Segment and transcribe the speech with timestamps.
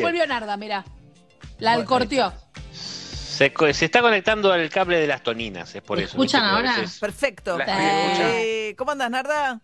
[0.00, 0.84] volvió Narda, mira.
[1.58, 2.32] La Bueno, corteó.
[2.72, 6.12] Se, se está conectando al cable de las toninas, es por ¿Me eso.
[6.12, 6.42] escuchan.
[6.42, 6.76] Que ahora?
[6.78, 7.58] veces- Perfecto.
[7.66, 9.60] Eh, ¿Cómo andas, Narda?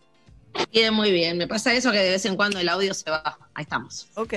[0.72, 1.36] Bien, muy bien.
[1.36, 3.38] Me pasa eso que de vez en cuando el audio se va.
[3.54, 4.08] Ahí estamos.
[4.14, 4.32] Ok.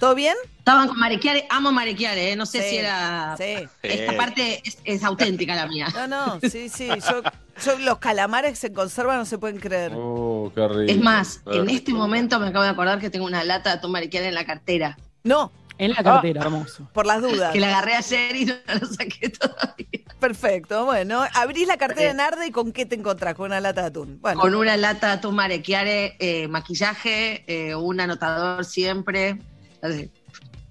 [0.00, 0.34] ¿Todo bien?
[0.58, 2.36] Estaban con Marequiare, amo Marequiare, ¿eh?
[2.36, 3.36] no sé Sí, si era...
[3.38, 3.54] Sí.
[3.82, 5.86] Esta Eh, parte es, es auténtica la mía.
[5.94, 6.88] No, no, sí, sí.
[6.88, 7.22] Yo,
[7.64, 9.92] yo los calamares en conserva no se pueden creer.
[9.94, 10.92] Oh, qué rico.
[10.92, 13.92] Es más, en este momento me acabo de acordar que tengo una lata de atún
[13.92, 14.98] Marequiare en la cartera.
[15.24, 16.88] No, En la cartera, hermoso.
[16.92, 17.52] por las dudas.
[17.52, 19.86] Que la agarré ayer y no la saqué todavía.
[20.20, 20.84] Perfecto.
[20.84, 23.34] Bueno, abrís la cartera de Narda y ¿con qué te encontrás?
[23.34, 24.18] Con una lata de atún.
[24.20, 29.38] Bueno, Con una lata de atún Marequiare, eh, maquillaje, eh, un anotador siempre.
[29.82, 30.10] Así.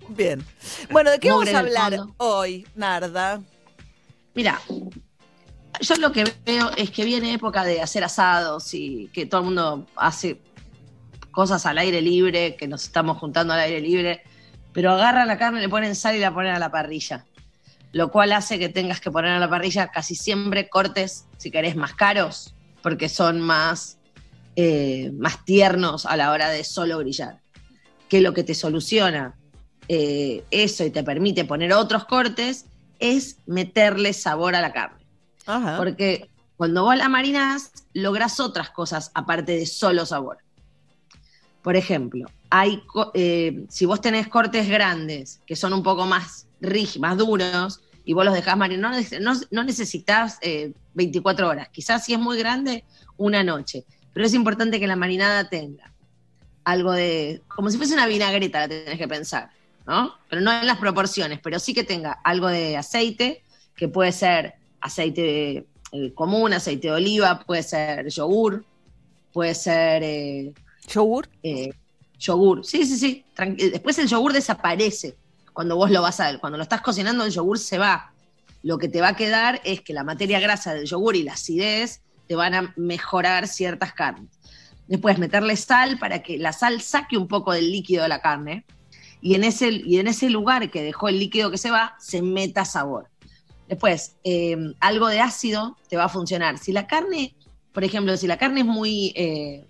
[0.10, 0.46] bien.
[0.92, 3.42] Bueno, ¿de qué Mugre vamos a hablar hoy, Narda?
[4.36, 4.60] Mira,
[5.82, 9.46] yo lo que veo es que viene época de hacer asados y que todo el
[9.46, 10.40] mundo hace
[11.32, 14.24] cosas al aire libre, que nos estamos juntando al aire libre,
[14.74, 17.26] pero agarran la carne, le ponen sal y la ponen a la parrilla.
[17.92, 21.76] Lo cual hace que tengas que poner a la parrilla casi siempre cortes, si querés,
[21.76, 24.00] más caros, porque son más,
[24.56, 27.40] eh, más tiernos a la hora de solo grillar.
[28.10, 29.36] Que lo que te soluciona
[29.88, 32.66] eh, eso y te permite poner otros cortes
[33.00, 35.06] es meterle sabor a la carne.
[35.46, 35.78] Ajá.
[35.78, 40.38] Porque cuando vos la marinás, lográs otras cosas aparte de solo sabor.
[41.62, 42.26] Por ejemplo,
[42.56, 42.84] hay,
[43.16, 48.14] eh, si vos tenés cortes grandes, que son un poco más rígidos, más duros, y
[48.14, 51.70] vos los dejás marinar, no, no- no necesitas eh, 24 horas.
[51.70, 52.84] Quizás si es muy grande,
[53.18, 53.86] una noche.
[54.14, 55.92] Pero es importante que la marinada tenga
[56.64, 59.50] algo de, como si fuese una vinagreta, la tenés que pensar,
[59.88, 60.14] ¿no?
[60.30, 63.42] Pero no en las proporciones, pero sí que tenga algo de aceite,
[63.76, 68.64] que puede ser aceite eh, común, aceite de oliva, puede ser yogur,
[69.34, 70.54] puede ser eh,
[70.88, 71.28] ¿Yogur?
[71.42, 71.72] eh,
[72.24, 72.66] yogur.
[72.66, 73.24] Sí, sí, sí.
[73.36, 75.16] tranqui- Después el yogur desaparece
[75.54, 78.12] cuando vos lo vas a, cuando lo estás cocinando, el yogur se va.
[78.64, 81.34] Lo que te va a quedar es que la materia grasa del yogur y la
[81.34, 84.30] acidez te van a mejorar ciertas carnes.
[84.88, 88.66] Después meterle sal para que la sal saque un poco del líquido de la carne
[89.22, 92.22] y en ese, y en ese lugar que dejó el líquido que se va, se
[92.22, 93.10] meta sabor.
[93.68, 96.58] Después, eh, algo de ácido te va a funcionar.
[96.58, 97.36] Si la carne,
[97.72, 99.66] por ejemplo, si la carne es muy eh,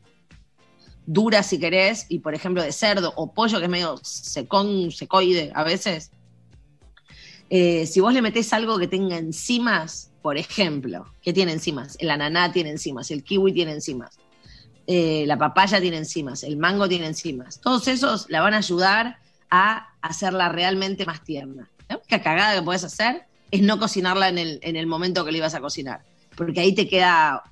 [1.05, 5.63] dura, si querés, y por ejemplo de cerdo o pollo, que es medio secoide a
[5.63, 6.11] veces,
[7.49, 11.97] eh, si vos le metés algo que tenga enzimas, por ejemplo, ¿qué tiene enzimas?
[11.99, 14.17] El ananá tiene enzimas, el kiwi tiene enzimas,
[14.87, 17.59] eh, la papaya tiene enzimas, el mango tiene enzimas.
[17.59, 19.17] Todos esos la van a ayudar
[19.49, 21.69] a hacerla realmente más tierna.
[21.89, 25.31] La única cagada que puedes hacer es no cocinarla en el, en el momento que
[25.31, 26.03] le ibas a cocinar,
[26.35, 27.43] porque ahí te queda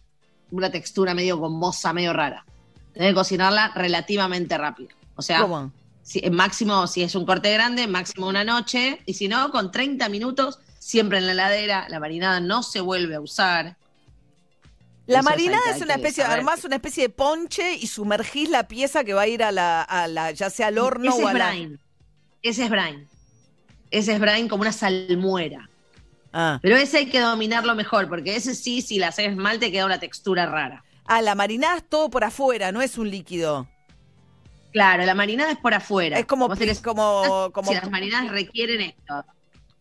[0.50, 2.46] una textura medio gommosa, medio rara.
[2.94, 4.90] Tenés que cocinarla relativamente rápido.
[5.16, 5.72] O sea, ¿Cómo?
[6.02, 10.10] si, máximo, si es un corte grande, máximo una noche, y si no, con 30
[10.10, 13.78] minutos, siempre en la heladera, la marinada no se vuelve a usar.
[15.08, 18.68] La Eso es, marinada es una especie, armás una especie de ponche y sumergís la
[18.68, 21.30] pieza que va a ir a la, a la ya sea al horno Ese o
[21.30, 21.50] es a la...
[21.50, 21.78] brine.
[22.42, 23.08] Ese es brine.
[23.90, 25.70] Ese es brine como una salmuera.
[26.34, 26.60] Ah.
[26.62, 29.86] Pero ese hay que dominarlo mejor, porque ese sí, si la haces mal, te queda
[29.86, 30.84] una textura rara.
[31.14, 33.68] Ah, la marinada es todo por afuera, no es un líquido.
[34.72, 36.18] Claro, la marinada es por afuera.
[36.18, 39.26] Es como, si les- como, como si las marinadas requieren esto.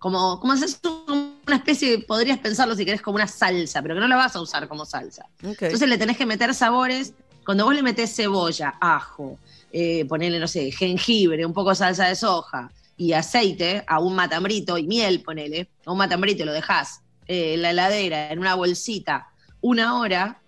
[0.01, 3.95] Como, como haces un- una especie, de- podrías pensarlo si querés como una salsa, pero
[3.95, 5.27] que no la vas a usar como salsa.
[5.67, 7.15] Entonces le tenés que meter sabores.
[7.45, 9.39] Cuando vos le metés cebolla, ajo,
[9.73, 14.17] eh, ponele, no sé, jengibre, un poco de salsa de soja y aceite a un
[14.17, 18.41] matambrito y miel, ponele, a un matambrito y lo dejás eh, en la heladera, en
[18.41, 19.29] una bolsita,
[19.61, 20.40] una hora,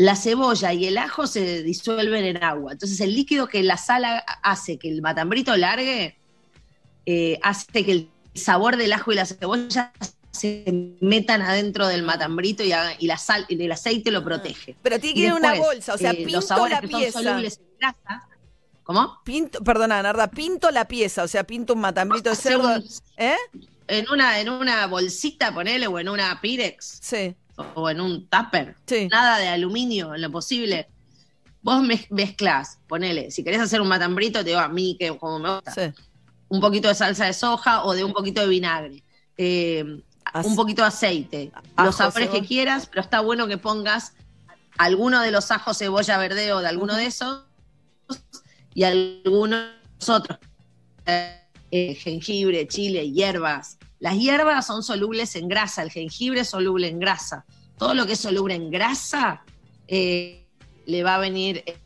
[0.00, 2.70] la cebolla y el ajo se disuelven en agua.
[2.72, 6.16] Entonces el líquido que la sal ha- hace que el matambrito largue,
[7.04, 9.92] eh, hace que el sabor del ajo y la cebolla
[10.30, 10.64] se
[11.00, 14.76] metan adentro del matambrito y, la sal y el aceite lo protege.
[14.82, 17.00] Pero tiene que ir una bolsa, o sea, eh, los pinto sabores la que son
[17.00, 17.22] pieza.
[17.22, 18.28] solubles en grasa.
[18.84, 19.18] ¿Cómo?
[19.24, 22.68] Pinto, perdona, Narda, pinto la pieza, o sea, pinto un matambrito de cerdo.
[22.76, 22.84] un-
[23.16, 23.34] ¿Eh?
[23.88, 27.34] en una, en una bolsita, ponele, o en una Pirex, Sí,
[27.74, 28.76] o en un tupper.
[28.86, 29.08] sí.
[29.10, 30.88] Nada de aluminio en lo posible.
[31.62, 35.38] Vos mez- mezclás, ponele, si querés hacer un matambrito, te digo a mí que como
[35.40, 35.92] me gusta, sí.
[36.48, 39.02] un poquito de salsa de soja o de un poquito de vinagre.
[39.36, 39.84] Eh,
[40.44, 44.12] un poquito de aceite, Ajo, los sabores que quieras, pero está bueno que pongas
[44.76, 47.44] alguno de los ajos, cebolla verde o de alguno de esos
[48.74, 49.64] y algunos
[50.06, 50.38] otros.
[51.06, 53.77] Eh, jengibre, chile, hierbas.
[54.00, 57.44] Las hierbas son solubles en grasa, el jengibre es soluble en grasa.
[57.76, 59.44] Todo lo que es soluble en grasa
[59.86, 60.46] eh,
[60.86, 61.76] le va a venir, eh,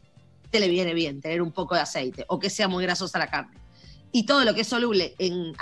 [0.53, 3.57] le viene bien tener un poco de aceite o que sea muy grasosa la carne.
[4.13, 5.55] Y todo lo que es soluble en,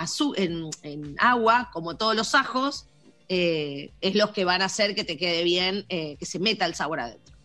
[0.82, 2.86] en agua, como todos los ajos,
[3.32, 6.66] eh, es los que van a hacer que te quede bien, eh, que se meta
[6.66, 7.36] el sabor adentro.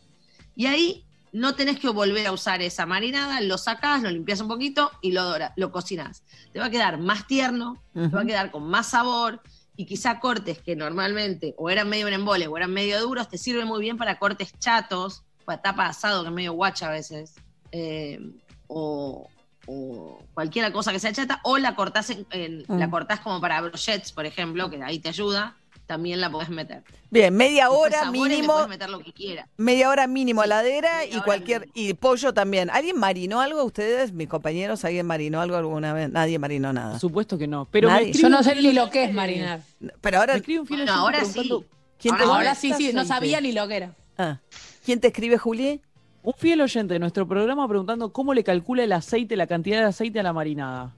[0.55, 1.05] Y ahí
[1.35, 5.11] no tenés que volver a usar esa marinada, lo sacás, lo limpias un poquito y
[5.11, 6.23] lo, dora- lo cocinás.
[6.53, 9.41] Te va a quedar más tierno, te va a quedar con más sabor
[9.75, 13.37] y quizá cortes que normalmente o eran medio en embole o eran medio duros, te
[13.37, 17.33] sirve muy bien para cortes chatos, para tapa asado que es medio guacha a veces,
[17.73, 18.19] eh,
[18.67, 19.27] o,
[19.67, 22.79] o cualquier cosa que sea chata, o la cortás, en, en- Mm.
[22.79, 26.83] la cortás como para brochets, por ejemplo, que ahí te ayuda, también la podés meter.
[27.09, 29.47] Bien, media hora sabores, le mínimo, podés meter lo que quieras.
[29.57, 31.89] media hora mínimo Sí, heladera y cualquier mínimo.
[31.89, 32.69] y pollo también.
[32.69, 34.83] ¿Alguien marinó algo ustedes, mis compañeros?
[34.85, 36.09] ¿Alguien marinó algo alguna vez?
[36.09, 36.91] Nadie marinó nada.
[36.91, 37.67] Por supuesto que no.
[37.71, 39.61] Pero me Yo no sé ni lo que es marinar.
[40.01, 41.65] Pero ahora Me un fiel Bueno, oyente ahora sí.
[41.99, 43.95] ¿quién te, Ahora Ahora sí, sí, no sabía ni lo que era.
[44.17, 44.39] Ah.
[44.83, 45.81] ¿Quién te escribe, Juli?
[46.23, 49.85] Un fiel oyente de nuestro programa preguntando cómo le calcula el aceite, la cantidad de
[49.85, 50.95] aceite a la marinada.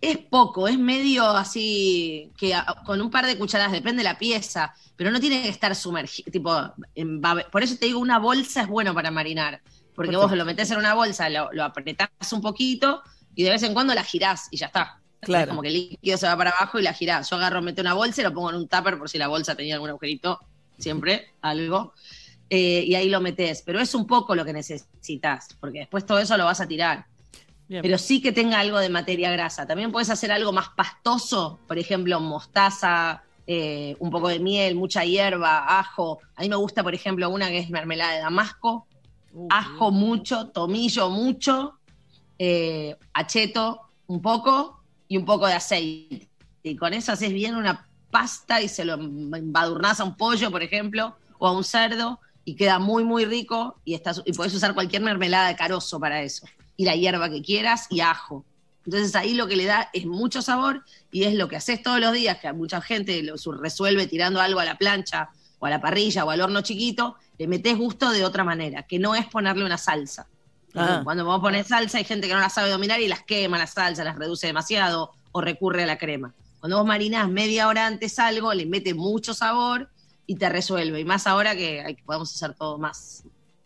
[0.00, 2.54] Es poco, es medio así, que
[2.86, 6.30] con un par de cucharadas, depende de la pieza, pero no tiene que estar sumergido,
[6.30, 6.54] tipo,
[6.94, 9.60] en por eso te digo, una bolsa es bueno para marinar,
[9.96, 13.02] porque vos lo metés en una bolsa, lo, lo apretás un poquito
[13.34, 15.00] y de vez en cuando la girás y ya está.
[15.20, 15.42] Claro.
[15.42, 17.28] Es como que el líquido se va para abajo y la girás.
[17.28, 19.56] Yo agarro, meto una bolsa y lo pongo en un tupper por si la bolsa
[19.56, 20.38] tenía algún agujerito,
[20.78, 21.92] siempre, algo.
[22.50, 26.18] eh, y ahí lo metés, pero es un poco lo que necesitas, porque después todo
[26.18, 27.06] eso lo vas a tirar
[27.68, 27.82] Bien.
[27.82, 29.66] pero sí que tenga algo de materia grasa.
[29.66, 35.04] También puedes hacer algo más pastoso, por ejemplo, mostaza, eh, un poco de miel, mucha
[35.04, 36.18] hierba, ajo.
[36.34, 38.86] A mí me gusta, por ejemplo, una que es mermelada de damasco,
[39.32, 41.78] Uh, ajo mucho, tomillo mucho,
[42.38, 46.28] eh, acheto un poco y un poco de aceite.
[46.62, 50.62] Y con eso haces bien una pasta y se lo embadurnás a un pollo, por
[50.62, 54.74] ejemplo, o a un cerdo y queda muy, muy rico y, estás, y podés usar
[54.74, 56.46] cualquier mermelada de carozo para eso.
[56.78, 58.44] Y la hierba que quieras y ajo.
[58.86, 62.00] Entonces ahí lo que le da es mucho sabor y es lo que haces todos
[62.00, 65.28] los días, que a mucha gente lo su- resuelve tirando algo a la plancha
[65.58, 68.98] o a la parrilla o al horno chiquito, le metés gusto de otra manera, que
[68.98, 70.26] no es ponerle una salsa.
[70.74, 71.00] Ah.
[71.02, 73.72] Cuando vos pones salsa hay gente que no la sabe dominar y las quema las
[73.74, 76.32] salsas, las reduce demasiado o recurre a la crema.
[76.60, 79.88] Cuando vos marinás media hora antes algo, le mete mucho sabor
[80.26, 81.00] y te resuelve.
[81.00, 83.24] Y más ahora que hay- podemos hacer todo más.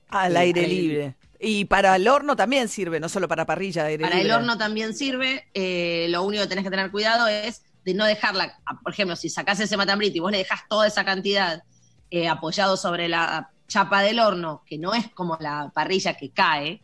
[0.08, 1.14] Al Sí, aire al aire libre.
[1.44, 4.94] Y para el horno también sirve, no solo para parrilla, aire Para el horno también
[4.94, 5.48] sirve.
[5.54, 9.16] eh, lo único que tenés que tener cuidado es de no dejarla, ah, por ejemplo,
[9.16, 11.64] si sacás ese matambrito y vos le dejás toda esa cantidad
[12.12, 16.80] eh, apoyado sobre la chapa del horno, que no es como la parrilla que cae,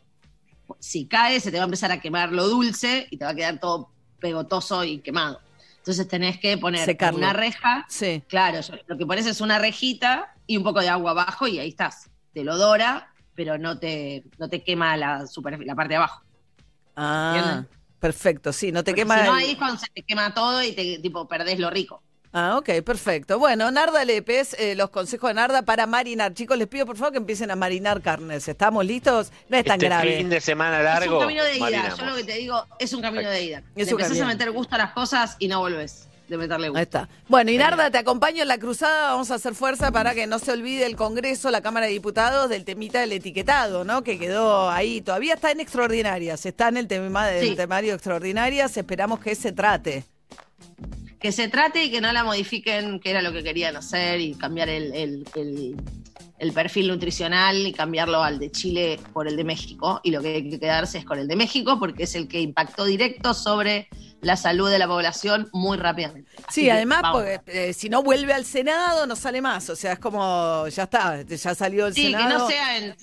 [0.81, 3.34] si cae se te va a empezar a quemar lo dulce y te va a
[3.37, 5.40] quedar todo pegotoso y quemado.
[5.76, 7.19] Entonces tenés que poner Secarlo.
[7.19, 8.22] una reja, Sí.
[8.26, 8.58] claro,
[8.88, 12.11] lo que pones es una rejita y un poco de agua abajo y ahí estás.
[12.34, 16.25] Te lo dora, pero no te, no te quema la, superfi- la parte de abajo.
[16.96, 17.69] Ah, ¿Entienden?
[18.00, 18.52] perfecto.
[18.52, 19.19] Sí, no te Porque quema.
[19.20, 22.02] Si no, ahí es cuando se te quema todo y te tipo perdés lo rico.
[22.32, 23.38] Ah, ok, perfecto.
[23.38, 26.35] Bueno, Narda Lepes, eh, los consejos de Narda para marinar.
[26.35, 28.49] Chicos, les pido por favor que empiecen a marinar carnes.
[28.49, 29.31] ¿Estamos listos?
[29.49, 30.17] No es tan Este grave.
[30.19, 31.14] fin de semana es largo.
[31.19, 31.61] un camino de ida.
[31.61, 31.99] marinamos.
[32.00, 33.58] Yo lo que te digo es un camino de ida.
[33.76, 34.25] Es Le un empezás camino.
[34.25, 36.82] a meter gusto a las cosas y no volvés de meterle Ahí gusto.
[36.82, 37.08] está.
[37.28, 39.10] Bueno, y Narda, te acompaño en la cruzada.
[39.12, 42.48] Vamos a hacer fuerza para que no se olvide el Congreso, la Cámara de Diputados,
[42.50, 44.02] del temita del etiquetado, ¿no?
[44.02, 45.00] Que quedó ahí.
[45.00, 46.44] Todavía está en extraordinarias.
[46.46, 47.56] Está en el tema del Sí.
[47.56, 48.76] temario extraordinarias.
[48.76, 50.04] Esperamos que se trate.
[51.18, 54.34] Que se trate y que no la modifiquen, que era lo que querían hacer, y
[54.34, 55.76] cambiar el, el- el-
[56.38, 60.00] el perfil nutricional y cambiarlo al de Chile por el de México.
[60.04, 62.40] Y lo que hay que quedarse es con el de México porque es el que
[62.40, 63.88] impactó directo sobre
[64.20, 66.30] la salud de la población muy rápidamente.
[66.46, 69.68] Así Sí, que además, porque eh, si no vuelve al Senado, no sale más.
[69.68, 72.38] O sea, es como, ya está, ya salió el Sí, que Senado.
[72.38, 72.94] no sea en,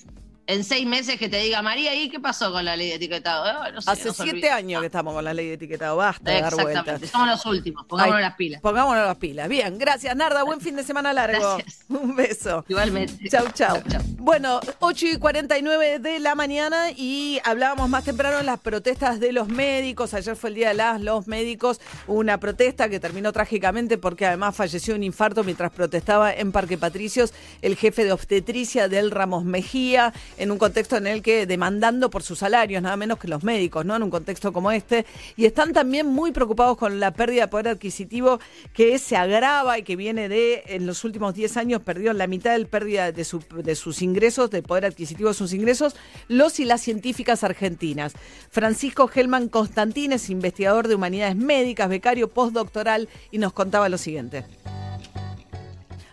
[0.46, 3.72] en seis meses que te diga, María, ¿y qué pasó con la ley de etiquetado?
[3.72, 5.96] No sé, Hace no siete años que estamos con la ley de etiquetado.
[5.96, 7.10] Basta de dar Exactamente, vueltas.
[7.10, 8.60] somos los últimos, pongámonos Ay, las pilas.
[8.60, 9.48] Pongámonos las pilas.
[9.48, 10.42] Bien, gracias, Narda.
[10.44, 11.56] Buen fin de semana largo.
[11.56, 11.84] Gracias.
[11.88, 12.64] Un beso.
[12.68, 13.28] Igualmente.
[13.28, 13.82] Chau, chau.
[13.88, 14.02] chau.
[14.18, 19.32] Bueno, 8 y 49 de la mañana y hablábamos más temprano de las protestas de
[19.32, 20.14] los médicos.
[20.14, 21.80] Ayer fue el día de las, los médicos.
[22.06, 26.78] Hubo una protesta que terminó trágicamente porque además falleció un infarto mientras protestaba en Parque
[26.78, 32.10] Patricios el jefe de obstetricia del Ramos Mejía, en un contexto en el que demandando
[32.10, 33.96] por sus salarios, nada menos que los médicos, ¿no?
[33.96, 35.06] En un contexto como este.
[35.36, 38.38] Y están también muy preocupados con la pérdida de poder adquisitivo
[38.72, 42.52] que se agrava y que viene de, en los últimos 10 años, perdió la mitad
[42.52, 45.96] del pérdida de, su- de sus ingresos, del poder adquisitivo de sus ingresos,
[46.28, 48.12] los y las científicas argentinas.
[48.50, 54.44] Francisco Gelman Constantín es investigador de humanidades médicas, becario postdoctoral, y nos contaba lo siguiente.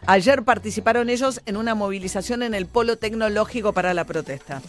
[0.05, 4.61] Ayer participaron ellos en una movilización en el Polo Tecnológico para la protesta.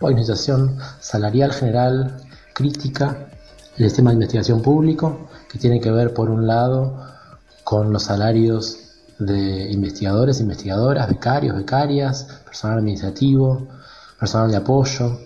[0.00, 2.18] Organización salarial general,
[2.52, 3.28] crítica
[3.78, 7.02] el sistema de investigación público, que tiene que ver, por un lado,
[7.64, 8.78] con los salarios
[9.18, 13.66] de investigadores, investigadoras, becarios, becarias, personal administrativo,
[14.20, 15.18] personal de apoyo.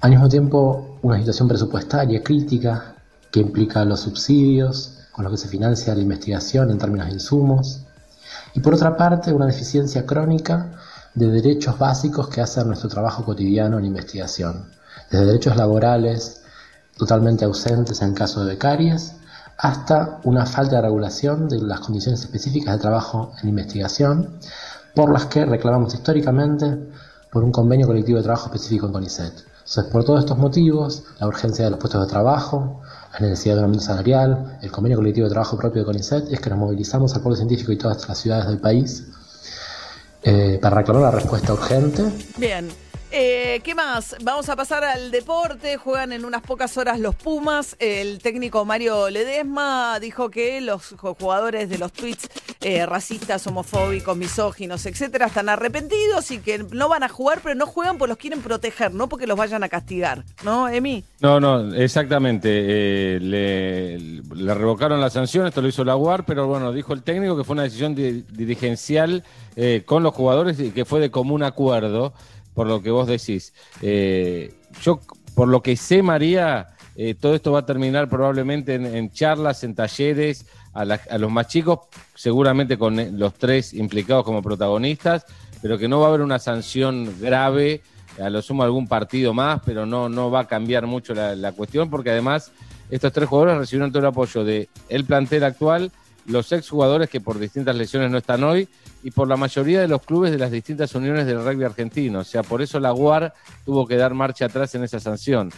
[0.00, 2.94] Al mismo tiempo, una situación presupuestaria crítica
[3.30, 7.84] que implica los subsidios con los que se financia la investigación en términos de insumos.
[8.58, 10.72] Y por otra parte, una deficiencia crónica
[11.14, 14.64] de derechos básicos que hacen nuestro trabajo cotidiano en investigación,
[15.08, 16.42] desde derechos laborales
[16.96, 19.14] totalmente ausentes en caso de becarias,
[19.58, 24.40] hasta una falta de regulación de las condiciones específicas de trabajo en investigación,
[24.92, 26.90] por las que reclamamos históricamente
[27.30, 29.34] por un convenio colectivo de trabajo específico en CONICET.
[29.92, 32.80] Por todos estos motivos, la urgencia de los puestos de trabajo,
[33.18, 36.40] la necesidad de un aumento salarial, el convenio colectivo de trabajo propio de CONICET, es
[36.40, 39.06] que nos movilizamos al pueblo científico y todas las ciudades del país
[40.22, 42.04] eh, para reclamar la respuesta urgente.
[42.36, 42.68] Bien.
[43.10, 44.16] Eh, ¿Qué más?
[44.22, 45.78] Vamos a pasar al deporte.
[45.78, 47.74] Juegan en unas pocas horas los Pumas.
[47.78, 52.28] El técnico Mario Ledesma dijo que los jugadores de los tweets
[52.60, 57.66] eh, racistas, homofóbicos, misóginos, etcétera, están arrepentidos y que no van a jugar, pero no
[57.66, 60.24] juegan porque los quieren proteger, no porque los vayan a castigar.
[60.44, 61.02] ¿No, Emi?
[61.20, 62.48] No, no, exactamente.
[62.50, 67.38] Eh, le, revocaron la sanción, esto lo hizo la UAR, pero bueno, dijo el técnico
[67.38, 69.24] que fue una decisión dirigencial
[69.86, 72.12] con los jugadores y que fue de común acuerdo
[72.58, 73.54] por lo que vos decís.
[73.82, 74.98] Eh, yo,
[75.36, 79.76] por lo que sé, María, eh, todo esto va a terminar probablemente en, charlas, en
[79.76, 81.78] talleres, a, los más chicos,
[82.16, 85.24] seguramente con eh, los tres implicados como protagonistas,
[85.62, 87.80] pero que no va a haber una sanción grave,
[88.20, 91.52] a lo sumo algún partido más, pero no, no va a cambiar mucho la, la
[91.52, 92.50] cuestión, porque además
[92.90, 95.92] estos tres jugadores recibieron todo el apoyo de el plantel actual,
[96.26, 98.68] los exjugadores que por distintas lesiones no están hoy
[99.08, 102.18] y por la mayoría de los clubes de las distintas uniones del rugby argentino.
[102.18, 103.32] O sea, por eso la UAR
[103.64, 105.50] tuvo que dar marcha atrás en esa sanción.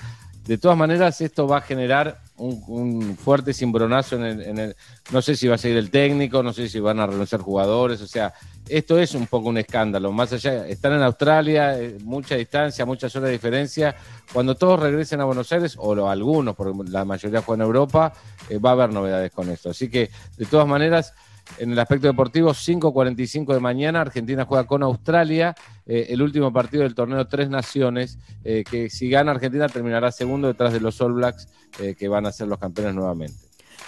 [0.47, 4.77] De todas maneras, esto va a generar un, fuerte cimbronazo en el,
[5.11, 8.01] No sé si va a seguir el técnico, no sé si van a renunciar jugadores,
[8.03, 8.33] o sea,
[8.69, 10.13] esto es un poco un escándalo.
[10.13, 13.97] Más allá, están en Australia, eh, mucha distancia, muchas horas de diferencia.
[14.33, 18.13] Cuando todos regresen a Buenos Aires, o algunos, porque la mayoría juegan en Europa,
[18.49, 19.71] eh, va a haber novedades con esto.
[19.71, 21.15] Así que, de todas maneras,
[21.59, 25.55] en el aspecto deportivo, 5.45 de mañana, Argentina juega con Australia,
[25.87, 30.49] eh, el último partido del torneo Tres Naciones, eh, que si gana Argentina terminará segundo
[30.49, 31.49] detrás de los All Blacks,
[31.81, 33.35] eh, que van a ser los campeones nuevamente.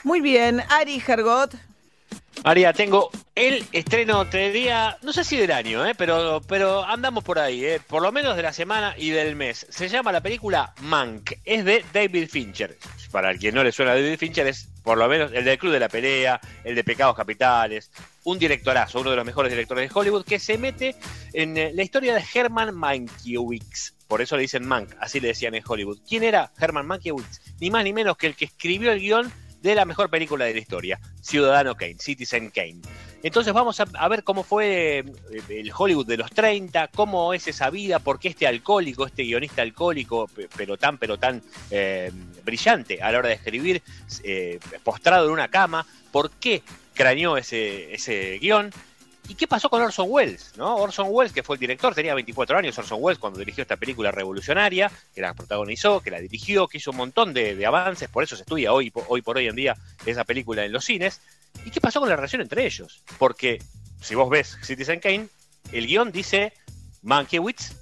[0.04, 1.54] Muy bien, Ari Gergot.
[2.44, 7.38] María, tengo el estreno, te diría, no sé si del año, pero, pero andamos por
[7.38, 9.64] ahí, por lo menos de la semana y del mes.
[9.70, 12.76] Se llama la película Mank, es de David Fincher.
[13.12, 15.58] Para el que no le suena a David Fincher, es por lo menos el del
[15.58, 17.92] Club de la Pelea, el de Pecados Capitales,
[18.24, 20.96] un directorazo, uno de los mejores directores de Hollywood, que se mete
[21.32, 23.94] en eh, la historia de Herman Mankiewicz.
[24.08, 26.00] Por eso le dicen Mank, así le decían en Hollywood.
[26.08, 27.40] ¿Quién era Herman Mankiewicz?
[27.60, 30.54] Ni más ni menos que el que escribió el guion de la mejor película de
[30.54, 32.80] la historia, Ciudadano Kane, Citizen Kane.
[33.22, 35.04] Entonces vamos a, ver cómo fue eh,
[35.48, 39.62] el Hollywood de los 30, cómo es esa vida, por qué este alcohólico, este guionista
[39.62, 41.40] alcohólico, pero tan, pero tan
[41.70, 42.10] eh,
[42.44, 43.82] brillante a la hora de escribir,
[44.24, 46.62] eh, postrado en una cama, por qué
[46.94, 48.72] craneó ese, ese guion
[49.28, 50.52] ¿Y qué pasó con Orson Welles?
[50.56, 50.76] ¿no?
[50.76, 54.10] Orson Welles, que fue el director, tenía 24 años, Orson Welles, cuando dirigió esta película
[54.10, 58.36] revolucionaria, que la protagonizó, que la dirigió, que hizo un montón de, avances, por eso
[58.36, 61.20] se estudia hoy, hoy por hoy en día esa película en los cines.
[61.64, 63.02] ¿Y qué pasó con la relación entre ellos?
[63.18, 63.62] Porque
[64.00, 65.28] si vos ves Citizen Kane,
[65.70, 66.52] el guion dice
[67.02, 67.72] Mankiewicz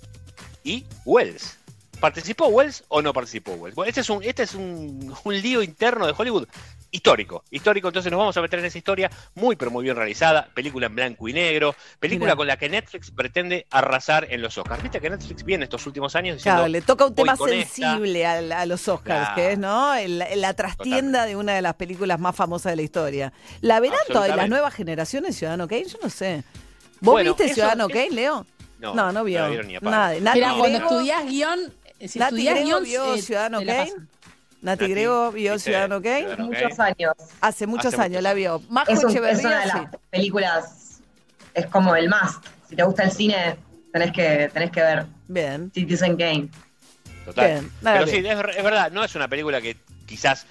[0.62, 1.56] y Wells.
[2.00, 3.76] ¿Participó Wells o no participó Wells?
[3.86, 6.46] este es un, este es un, un lío interno de Hollywood
[6.90, 10.48] histórico, histórico, entonces nos vamos a meter en esa historia muy pero muy bien realizada,
[10.54, 14.82] película en blanco y negro, película con la que Netflix pretende arrasar en los Oscars.
[14.82, 18.66] Viste que Netflix viene estos últimos años diciendo, Claro, le toca un tema sensible a,
[18.66, 19.94] los Oscars, que es, ¿no?
[20.06, 23.32] la trastienda de una de las películas más famosas de la historia.
[23.60, 25.84] ¿La verán todas las nuevas generaciones Ciudadano Kane?
[25.84, 26.44] Yo no sé.
[27.00, 28.46] ¿Vos viste Ciudadano Kane, Leo?
[28.78, 29.48] No, no, no vio.
[29.82, 30.14] Nada.
[30.34, 33.92] Mira, cuando estudias guion, si estudias guion, vio eh, Ciudadano Kane.
[34.62, 36.32] Nati, Grego vio Ciudadano Kane.
[36.32, 37.14] Hace muchos años.
[37.40, 38.62] Hace muchos años la vio.
[38.68, 39.04] Majo es, es
[39.44, 41.00] una de las películas,
[41.54, 42.44] es como el must.
[42.68, 43.56] Si te gusta el cine,
[43.92, 45.70] tenés que, tenés que ver Bien.
[45.72, 46.48] Citizen Kane.
[47.24, 47.70] Total.
[47.82, 49.76] Pero sí, es, verdad, no es una película que
[50.10, 50.44] quizás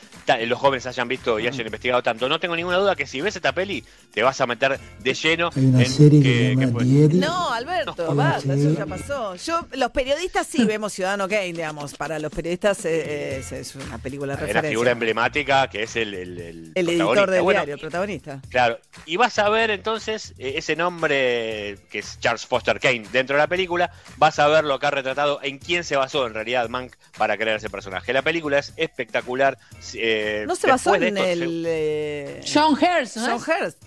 [0.47, 2.29] los jóvenes hayan visto y hayan investigado tanto.
[2.29, 5.49] No tengo ninguna duda que si ves esta peli, te vas a meter de lleno
[5.53, 9.35] Hay una serie que, que No, Alberto, basta, eso ya pasó.
[9.35, 11.95] Yo, los periodistas sí vemos Ciudadano Kane, digamos.
[11.95, 14.61] Para los periodistas eh, es, una película de referencia.
[14.61, 18.41] la figura emblemática que es el, el, el, editor del diario, el protagonista.
[18.49, 18.79] Claro.
[19.05, 23.41] Y vas a ver entonces eh, ese nombre que es Charles Foster Kane dentro de
[23.41, 23.91] la película.
[24.17, 27.37] Vas a ver lo que ha retratado en quién se basó en realidad Mank para
[27.37, 28.13] crear ese personaje.
[28.13, 29.48] La película es espectacular
[29.93, 31.63] eh, No se basó en esto, se- el.
[31.67, 33.25] eh, John Hurst, ¿no?
[33.25, 33.47] John es?
[33.61, 33.83] Hurst.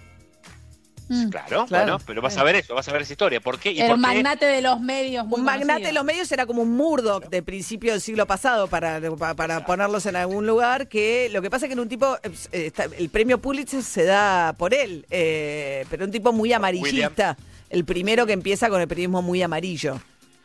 [1.09, 1.29] Mm.
[1.31, 1.67] Claro, Claro.
[1.85, 3.39] bueno, pero vas a ver eso, vas a ver esa historia.
[3.41, 3.73] ¿Por qué?
[3.73, 4.01] ¿Y El por qué?
[4.01, 5.27] magnate de los medios.
[5.27, 5.87] muy Un magnate conocido.
[5.89, 9.67] de los medios era como un Murdoch de principio del siglo pasado, para, pa- para
[9.67, 12.85] ponerlos en algún lugar, que lo que pasa es que en un tipo, eh, está-
[12.97, 17.37] el premio Pulitzer se da por él, eh, pero un tipo muy amarillista,
[17.69, 20.01] el primero que empieza con el periodismo muy amarillo.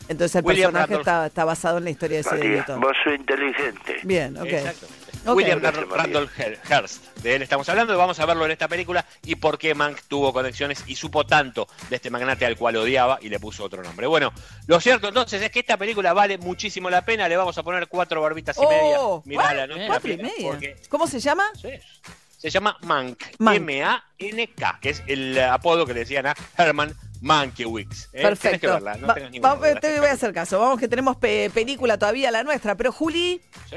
[0.09, 2.77] Entonces el William personaje está, está basado en la historia de ese delito.
[2.79, 3.97] vos sos inteligente.
[4.03, 4.45] Bien, ok.
[4.47, 4.87] Exacto.
[5.33, 6.03] William Gracias, Rand- María.
[6.03, 9.35] Randolph Her- Hearst, de él estamos hablando y vamos a verlo en esta película y
[9.35, 13.29] por qué Mank tuvo conexiones y supo tanto de este magnate al cual odiaba y
[13.29, 14.07] le puso otro nombre.
[14.07, 14.31] Bueno,
[14.67, 17.87] lo cierto entonces es que esta película vale muchísimo la pena, le vamos a poner
[17.87, 19.37] cuatro barbitas y Oh, media.
[19.37, 19.75] Mirala, ¿no?
[19.87, 20.47] Cuatro y media.
[20.51, 21.43] porque- ¿Cómo se llama?
[21.59, 21.69] sí,
[22.37, 23.67] se llama Mank, Mank.
[24.81, 28.09] Que es el apodo que le decían a Herman Mankiewicz.
[28.13, 28.21] ¿eh?
[28.21, 28.73] Tenés que Perfecto.
[28.73, 29.79] verla, no Va- va- duda.
[29.79, 30.59] te voy a hacer caso.
[30.59, 33.75] Vamos que tenemos pe- película todavía la nuestra, pero Juli, Sí.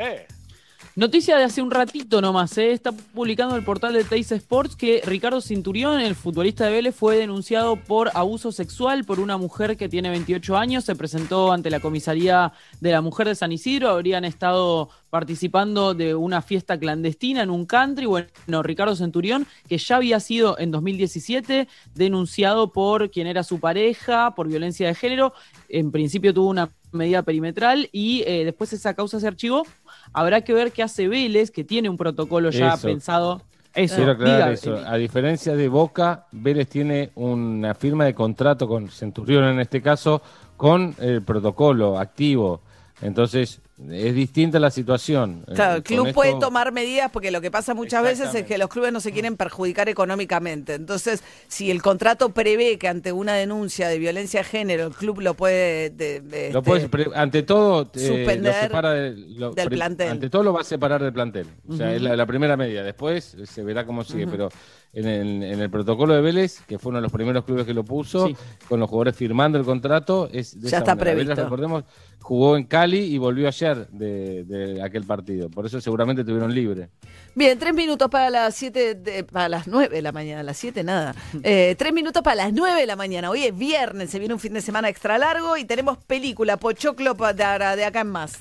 [1.00, 2.72] Noticia de hace un ratito nomás, ¿eh?
[2.72, 7.16] está publicando el portal de Teis Sports que Ricardo Cinturión, el futbolista de Vélez, fue
[7.16, 10.84] denunciado por abuso sexual por una mujer que tiene 28 años.
[10.84, 12.52] Se presentó ante la comisaría
[12.82, 13.88] de la mujer de San Isidro.
[13.88, 18.04] Habrían estado participando de una fiesta clandestina en un country.
[18.04, 24.34] Bueno, Ricardo Centurión, que ya había sido en 2017 denunciado por quien era su pareja,
[24.34, 25.32] por violencia de género.
[25.70, 29.66] En principio tuvo una medida perimetral y eh, después esa causa se archivó.
[30.12, 32.88] Habrá que ver qué hace Vélez, que tiene un protocolo ya Eso.
[32.88, 33.42] pensado.
[33.72, 34.76] Eso, Quiero aclarar eso.
[34.76, 40.22] A diferencia de Boca, Vélez tiene una firma de contrato con Centurión en este caso,
[40.56, 42.62] con el protocolo activo.
[43.00, 45.44] Entonces, es distinta la situación.
[45.54, 48.34] Claro, Eh, el con club esto- puede tomar medidas porque lo que pasa muchas veces
[48.34, 50.74] es que los clubes no se quieren perjudicar económicamente.
[50.74, 55.20] Entonces, si el contrato prevé que ante una denuncia de violencia de género el club
[55.20, 55.90] lo puede...
[55.90, 59.68] de- de- Lo este, puedes pre- ante todo, eh, suspender lo separa de- lo- del
[59.70, 60.08] plantel.
[60.10, 61.46] Ante todo lo va a separar del plantel.
[61.68, 62.82] O sea, es la, la primera medida.
[62.82, 64.26] Después se verá cómo sigue.
[64.26, 64.48] Pero
[64.92, 67.72] en el, en el protocolo de Vélez, que fue uno de los primeros clubes que
[67.74, 68.36] lo puso, Sí.
[68.68, 71.12] con los jugadores firmando el contrato, es de Ya está manera.
[71.12, 71.44] Vélez, previsto.
[71.44, 71.84] recordemos,
[72.20, 75.48] jugó en Cali y volvió ayer de, de aquel partido.
[75.48, 76.88] Por eso seguramente tuvieron libre.
[77.36, 80.82] Bien, tres minutos para las siete, de- para las nueve de la mañana, las siete
[80.82, 81.14] nada.
[81.44, 83.30] Eh, tres minutos para las nueve de la mañana.
[83.30, 87.14] Hoy es viernes, se viene un fin de semana extra largo y tenemos película, Pochoclo
[87.14, 88.32] de, de acá en más.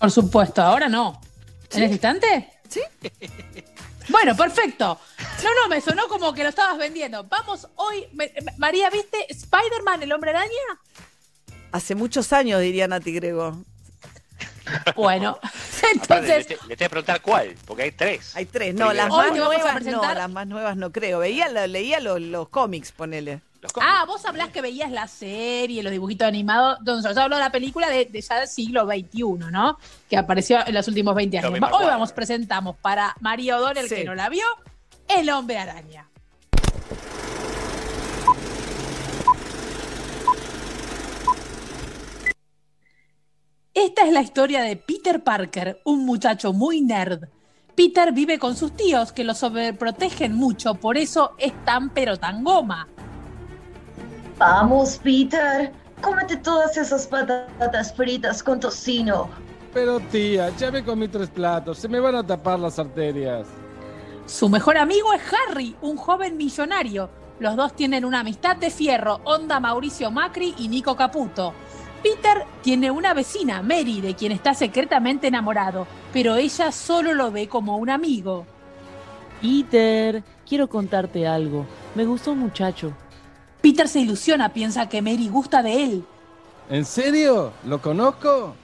[0.00, 1.20] Por supuesto, ahora no.
[1.72, 2.48] ¿En este instante?
[2.68, 2.80] Sí.
[4.08, 4.98] Bueno, perfecto.
[5.42, 7.24] No, no, me sonó como que lo estabas vendiendo.
[7.24, 8.06] Vamos hoy.
[8.12, 10.50] me- me- María, ¿viste Spider-Man, el hombre araña?
[11.72, 13.62] Hace muchos años, diría Nati Grego.
[14.96, 15.38] Bueno,
[15.82, 18.34] le, entonces, te- le tengo que preguntar cuál, porque hay tres.
[18.36, 21.18] Hay tres, no, las más nuevas no, las más nuevas no creo.
[21.20, 23.40] Veía, lo- leía los, los cómics, ponele.
[23.64, 26.76] Los ah, vos hablás que veías la serie, los dibujitos animados.
[26.80, 29.78] Entonces, yo hablo de la película de, de ya del siglo XXI, ¿no?
[30.10, 31.70] Que apareció en los últimos 20 Tobey años.
[31.72, 33.94] Hoy vamos, presentamos para María O'Donnell, Sí.
[33.94, 34.44] que no la vio,
[35.08, 36.06] El hombre araña.
[43.72, 47.24] Esta es la historia de Peter Parker, un muchacho muy nerd.
[47.74, 52.44] Peter vive con sus tíos que lo sobreprotegen mucho, por eso es tan pero tan
[52.44, 52.86] goma.
[54.38, 55.72] Vamos, Peter.
[56.00, 59.28] Cómete todas esas patatas fritas con tocino.
[59.72, 63.46] Pero tía, ya me comí tres platos, se me van a tapar las arterias.
[64.26, 67.10] Su mejor amigo es Harry, un joven millonario.
[67.40, 71.52] Los dos tienen una amistad de fierro, onda Mauricio Macri y Nico Caputo.
[72.02, 77.48] Peter tiene una vecina, Mary, de quien está secretamente enamorado, pero ella solo lo ve
[77.48, 78.46] como un amigo.
[79.40, 81.66] Peter, quiero contarte algo.
[81.94, 82.92] Me gustó un muchacho.
[83.64, 86.04] Peter se ilusiona, piensa que Mary gusta de él.
[86.68, 87.50] ¿En serio?
[87.64, 88.54] ¿Lo conozco?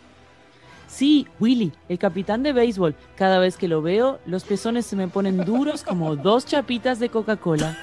[0.88, 2.94] Sí, Willy, el capitán de béisbol.
[3.16, 7.08] Cada vez que lo veo, los pezones se me ponen duros como dos chapitas de
[7.08, 7.78] Coca-Cola.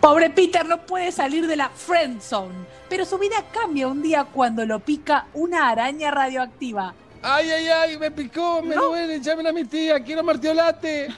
[0.00, 2.54] Pobre Peter no puede salir de la friend zone,
[2.88, 6.94] pero su vida cambia un día cuando lo pica una araña radioactiva.
[7.20, 7.98] ¡Ay, ay, ay!
[7.98, 8.62] ¡Me picó!
[8.62, 9.20] ¡Me duele!
[9.20, 9.98] ¡Llamen a mi tía!
[9.98, 11.08] ¡Quiero martiolate!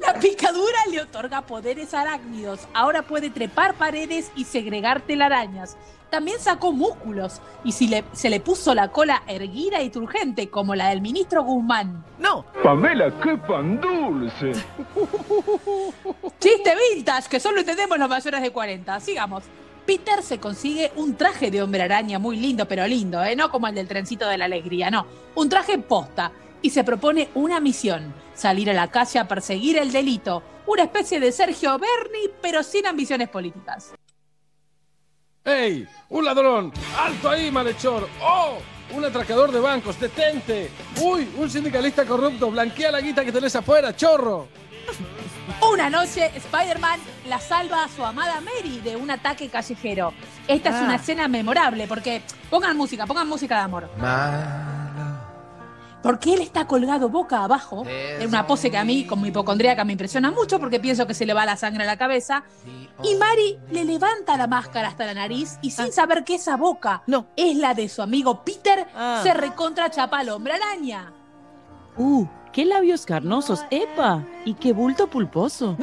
[0.00, 2.60] La picadura le otorga poderes arácnidos.
[2.74, 5.76] Ahora puede trepar paredes y segregar telarañas.
[6.10, 10.74] También sacó músculos y si le- se le puso la cola erguida y turgente como
[10.74, 12.02] la del ministro Guzmán.
[12.18, 14.52] No, Pamela, qué pan dulce.
[16.40, 19.00] Chiste vintage que solo entendemos los mayores de 40.
[19.00, 19.44] Sigamos.
[19.86, 23.34] Peter se consigue un traje de hombre araña muy lindo, pero lindo, ¿eh?
[23.36, 25.06] no como el del trencito de la alegría, no.
[25.34, 26.30] Un traje posta.
[26.62, 30.42] Y se propone una misión: salir a la calle a perseguir el delito.
[30.66, 33.92] Una especie de Sergio Berni, pero sin ambiciones políticas.
[35.44, 35.88] ¡Ey!
[36.10, 36.72] ¡Un ladrón!
[36.98, 38.06] ¡Alto ahí, malhechor!
[38.20, 38.58] ¡Oh!
[38.94, 40.70] Un atracador de bancos, detente.
[41.00, 44.48] Uy, un sindicalista corrupto, blanquea la guita que tenés afuera, chorro.
[45.72, 50.12] Una noche, Spider-Man la salva a su amada Mary de un ataque callejero.
[50.46, 50.82] Esta es Ah.
[50.84, 53.90] una escena memorable porque pongan música, pongan música de amor.
[56.08, 59.92] Porque él está colgado boca abajo, en una pose que a mí, como hipocondríaca, me
[59.92, 62.44] impresiona mucho porque pienso que se le va la sangre a la cabeza.
[63.02, 67.02] Y Mary le levanta la máscara hasta la nariz y sin saber que esa boca
[67.06, 67.26] No.
[67.36, 69.20] es la de su amigo Peter, Ah.
[69.22, 71.12] se recontra chapa al hombre araña.
[71.98, 75.76] Uh, qué labios carnosos, epa, y qué bulto pulposo.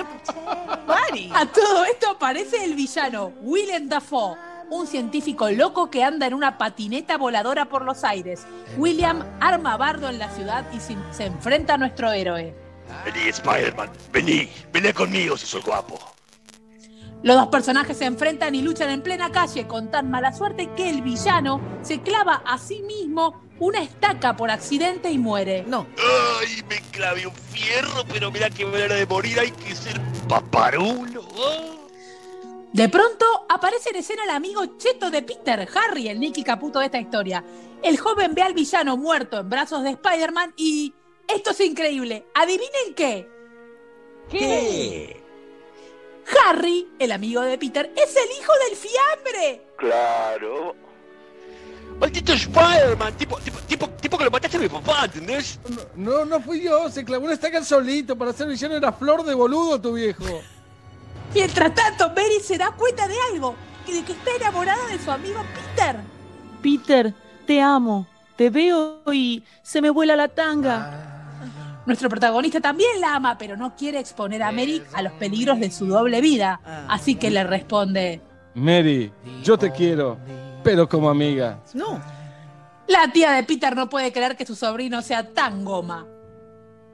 [0.88, 1.30] Mari.
[1.36, 4.36] A todo esto aparece el villano, Willem Dafoe,
[4.70, 8.46] un científico loco que anda en una patineta voladora por los aires.
[8.78, 12.56] William arma bardo en la ciudad y se, se enfrenta a nuestro héroe.
[13.06, 16.00] Vení, Spider-Man, vení, vení conmigo si sos guapo.
[17.24, 20.90] Los dos personajes se enfrentan y luchan en plena calle con tan mala suerte que
[20.90, 25.64] el villano se clava a sí mismo una estaca por accidente y muere.
[25.68, 25.88] No.
[26.40, 31.28] Ay, me clavé un fierro, pero mira que manera de morir, hay que ser paparulo.
[31.36, 31.85] Oh.
[32.76, 36.88] De pronto aparece en escena el amigo cheto de Peter, Harry, el Nicky Caputo de
[36.88, 37.42] esta historia.
[37.82, 40.94] El joven ve al villano muerto en brazos de Spider-Man y...
[41.26, 42.28] Esto es increíble.
[42.34, 43.30] ¿Adivinen qué?
[44.30, 45.24] ¿Qué?
[46.38, 49.68] Harry, el amigo de Peter, es el hijo del fiambre.
[49.78, 50.76] Claro.
[51.98, 55.60] Maldito Spider-Man, tipo, tipo, tipo, tipo que lo mataste a mi papá, ¿entendés?
[55.96, 58.18] No, no fui yo, se clavó una estaca solito.
[58.18, 60.26] Para ser villano era flor de boludo tu viejo.
[61.36, 65.12] Mientras tanto, Mary se da cuenta de algo, que de que está enamorada de su
[65.12, 65.98] amigo Peter.
[66.64, 67.14] Peter,
[67.46, 71.82] te amo, te veo y se me vuela la tanga.
[71.86, 75.70] Nuestro protagonista también la ama, pero no quiere exponer a Mary a los peligros de
[75.72, 76.62] su doble vida.
[76.88, 78.22] Así que le responde,
[78.54, 79.12] Mary,
[79.44, 80.18] yo te quiero,
[80.64, 81.60] pero como amiga.
[81.74, 82.02] No.
[82.88, 86.08] la tía de Peter no puede creer que su sobrino sea tan goma.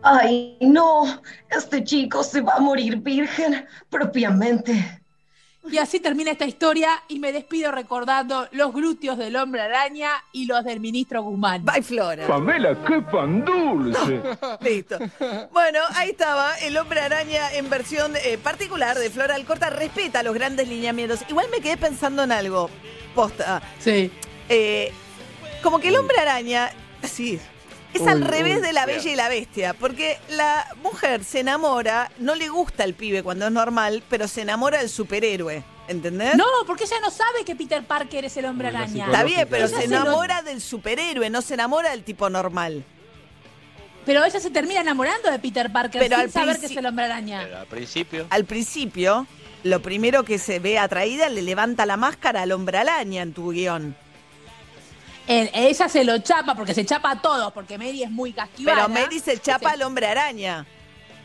[0.03, 5.01] Ay, no, este chico se va a morir virgen propiamente.
[5.69, 10.45] Y así termina esta historia y me despido recordando los glúteos del hombre araña y
[10.45, 11.63] los del ministro Guzmán.
[11.63, 12.25] Bye, Flora.
[12.25, 14.21] Pamela, qué pan dulce.
[14.61, 14.97] Listo.
[15.51, 19.69] Bueno, ahí estaba el hombre araña en versión eh, particular de Flora Alcorta.
[19.69, 21.19] Respeta los grandes lineamientos.
[21.29, 22.69] Igual me quedé pensando en algo.
[23.13, 23.61] Posta.
[23.77, 24.11] Sí.
[24.49, 24.91] Eh,
[25.61, 26.71] como que el hombre araña,
[27.03, 27.39] sí,
[27.93, 29.73] es Uy, al revés uy, de la bella y la bestia.
[29.73, 34.41] Porque la mujer se enamora, no le gusta el pibe cuando es normal, pero se
[34.41, 35.63] enamora del superhéroe.
[35.87, 36.35] ¿Entendés?
[36.35, 39.05] No, porque ella no sabe que Peter Parker es el hombre Uy, araña.
[39.07, 42.29] Está bien, pero Ella se se lo- enamora del superhéroe, no se enamora del tipo
[42.29, 42.85] normal.
[44.05, 46.85] Pero ella se termina enamorando de Peter Parker Pero sin al saber que es el
[46.85, 47.41] hombre araña.
[47.43, 48.25] Pero al principio.
[48.29, 49.27] Al principio,
[49.63, 53.51] lo primero que se ve atraída le levanta la máscara al hombre araña en tu
[53.51, 53.95] guion.
[55.27, 58.87] Ella se lo chapa porque se chapa a todos, porque Mary es muy casquivana.
[58.87, 60.65] Pero Mary se chapa al hombre araña.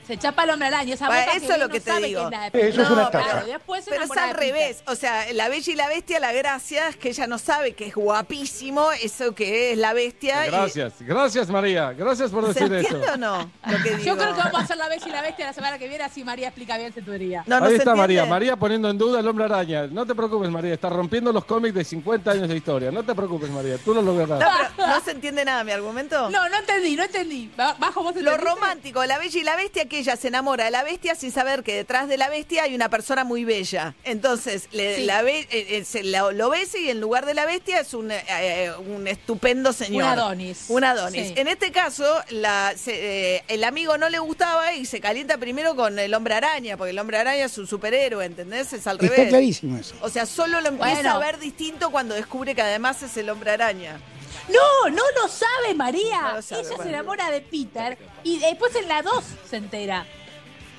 [0.06, 0.94] Se chapa al hombre araña.
[0.94, 2.30] Esa Bueno, boca eso que es lo que no te digo.
[2.52, 2.64] que es.
[2.74, 3.24] Eso es una No, estafa.
[3.30, 4.82] Claro, después Pero es al revés.
[4.86, 7.86] O sea, la bella y la bestia, la gracia es que ella no sabe que
[7.88, 10.46] es guapísimo eso que es la bestia.
[10.46, 13.14] y- Gracias, gracias María, gracias por ¿Se decir entiende eso.
[13.14, 13.50] o no?
[13.66, 14.04] Lo que digo.
[14.04, 16.04] Yo creo que vamos a hacer la bella y la bestia la semana que viene,
[16.04, 17.42] así María explica bien su teoría.
[17.46, 18.30] No, no Ahí se está María, entiende.
[18.30, 19.86] María poniendo en duda el hombre araña.
[19.86, 22.90] No te preocupes María, está rompiendo los cómics de 50 años de historia.
[22.90, 24.40] No te preocupes María, tú lo lograrás.
[24.78, 26.30] No, no se entiende nada mi argumento.
[26.30, 27.50] No, no entendí, no entendí.
[27.56, 30.70] Ba- Bajo vos Lo romántico, la bella y la bestia, que ella se enamora de
[30.70, 33.94] la bestia sin saber que detrás de la bestia hay una persona muy bella.
[34.04, 35.04] Entonces, le- Sí.
[35.04, 37.94] la be- eh, eh, se la- lo besa y en lugar de la bestia es
[37.94, 40.04] un, eh, eh, un estupendo señor.
[40.04, 40.64] Un Adonis.
[40.68, 41.28] Un Adonis.
[41.28, 41.34] Sí.
[41.36, 45.76] En este caso, la, se- eh, el amigo no le gustaba y se calienta primero
[45.76, 48.72] con el hombre araña, porque el hombre araña es un superhéroe, ¿entendés?
[48.72, 49.28] Es al Está revés.
[49.28, 49.94] clarísimo eso.
[50.00, 51.10] O sea, solo lo empieza Bueno.
[51.14, 54.00] a ver distinto cuando descubre que además es el hombre araña.
[54.48, 56.20] No, no lo sabe María.
[56.30, 56.90] No lo sabe, Ella se bueno.
[56.90, 60.06] enamora de Peter y después en la 2 se entera.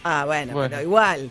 [0.03, 0.69] Ah, bueno, Bueno.
[0.69, 1.29] pero igual.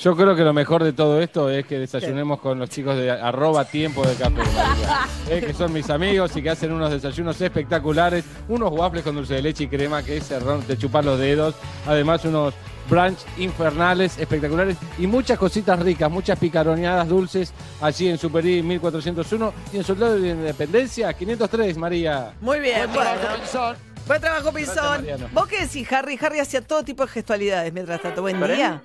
[0.00, 3.10] Yo creo que lo mejor de todo esto es que desayunemos con los chicos de
[3.10, 4.30] arroba tiempo de café.
[4.56, 5.06] María.
[5.28, 9.34] Es que son mis amigos y que hacen unos desayunos espectaculares, unos waffles con dulce
[9.34, 11.54] de leche y crema que es cerrón de chupar los dedos,
[11.86, 12.54] además unos
[12.88, 19.52] brunch infernales espectaculares y muchas cositas ricas, muchas picaroneadas dulces allí en Super I 1401
[19.72, 22.34] y en Soldado de Independencia 503, María.
[22.40, 23.36] Muy bien, Buen trabajo, bueno.
[23.36, 23.76] Pinzón.
[24.06, 25.06] Buen trabajo, Pinzón.
[25.32, 26.18] ¿Vos qué decís, Harry?
[26.20, 28.20] Harry hacía todo tipo de gestualidades mientras tanto.
[28.22, 28.82] Buen ¿Para día.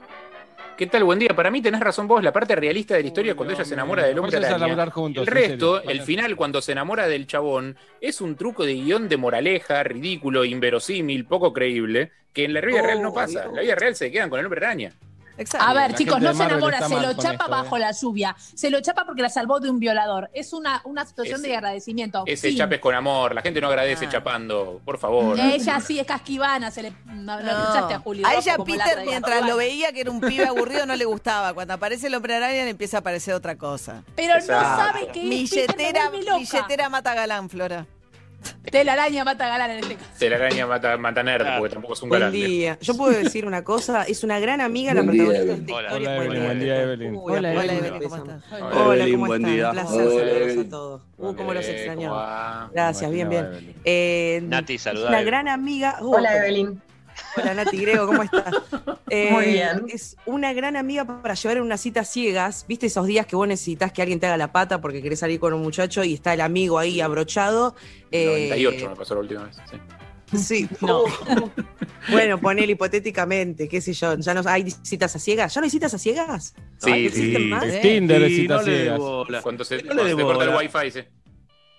[0.77, 1.03] ¿Qué tal?
[1.05, 1.29] Buen día.
[1.35, 4.03] Para mí tenés razón vos, la parte realista de la historia cuando ella se enamora
[4.05, 4.91] del hombre Vamos a araña.
[4.91, 5.89] juntos, el resto, serio.
[5.89, 10.45] el final cuando se enamora del chabón, es un truco de guion de moraleja, ridículo,
[10.45, 13.45] inverosímil, poco creíble, que en la vida real no pasa.
[13.45, 14.93] En la vida real se quedan con el hombre araña.
[15.37, 15.67] Exacto.
[15.67, 17.79] A ver, La chicos, no se enamora, se lo chapa esto, bajo ¿eh?
[17.79, 18.35] la lluvia.
[18.55, 20.29] Se lo chapa porque la salvó de un violador.
[20.33, 22.23] Es una, una situación Ese- de agradecimiento.
[22.25, 22.57] Ese Sí.
[22.57, 23.35] chape es con amor.
[23.35, 24.09] La gente no agradece Ah.
[24.09, 24.81] chapando.
[24.83, 25.39] Por favor.
[25.39, 27.51] Ella sí es casquivana, se le no, lo No.
[27.63, 28.27] escuchaste a Julio.
[28.27, 31.53] A ella Peter, mientras lo veía que era un pibe aburrido, no le gustaba.
[31.53, 34.03] Cuando aparece el hombre araña le empieza a aparecer otra cosa.
[34.15, 36.37] Pero no sabe que es Peter, me vuelve loca.
[36.39, 37.85] milletera mata galán, Flora.
[38.71, 40.09] Telaraña mata galán en este caso.
[40.15, 42.33] Se la araña mata, mata nerd, porque tampoco es un Buen galán.
[42.33, 42.77] día.
[42.81, 45.87] Yo puedo decir una cosa, es una gran amiga la Buen protagonista de esta Hola.
[45.87, 46.09] historia.
[46.11, 46.37] Hola, Buen Evelyn.
[46.37, 46.45] día.
[46.47, 47.15] Buen día, Evelyn.
[47.15, 48.01] Hola, hola, Evelyn.
[48.03, 48.43] ¿cómo estás?
[48.51, 49.55] Hola, ¿cómo buen están?
[49.55, 49.67] día.
[49.67, 50.59] Un placer Hola, saludos Evelyn.
[50.59, 51.01] a todos.
[51.17, 52.69] Uh, cómo los extrañaba.
[52.73, 53.75] Gracias, bien, bien.
[53.85, 55.09] Eh, Nati, es saluda.
[55.09, 55.97] una gran amiga.
[56.01, 56.81] Uh, Hola, Evelyn.
[57.35, 58.53] Hola, Nati Grego, ¿cómo estás?
[59.09, 59.85] Eh, Muy bien.
[59.87, 62.65] Es una gran amiga para llevar en unas citas ciegas.
[62.67, 65.39] ¿Viste esos días que vos necesitas que alguien te haga la pata porque querés salir
[65.39, 67.73] con un muchacho y está el amigo ahí abrochado?
[68.11, 69.55] Eh, 98 me pasó la última vez.
[69.71, 69.77] sí.
[70.37, 70.67] Sí.
[70.81, 71.03] No.
[72.09, 74.17] Bueno, ponele hipotéticamente, qué sé yo.
[74.17, 75.53] ¿Ya no hay citas a ciegas?
[75.53, 76.53] ¿Ya no hay citas a ciegas?
[76.77, 77.05] Sí, sí.
[77.05, 77.63] ¿existen más?
[77.65, 79.43] Es Tinder de Y citas no dé ciegas.
[79.43, 80.99] Cuando se, No le cuando se te corta el wifi, sí.